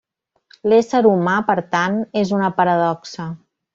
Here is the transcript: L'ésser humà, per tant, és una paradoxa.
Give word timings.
L'ésser 0.71 1.01
humà, 1.09 1.35
per 1.49 1.57
tant, 1.75 1.99
és 2.23 2.33
una 2.39 2.51
paradoxa. 2.63 3.29